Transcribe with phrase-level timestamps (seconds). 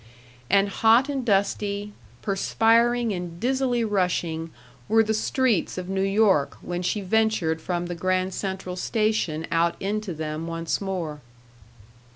[0.49, 1.93] And hot and dusty,
[2.23, 4.49] perspiring and dizzily rushing,
[4.89, 9.75] were the streets of New York when she ventured from the Grand Central station out
[9.79, 11.21] into them once more.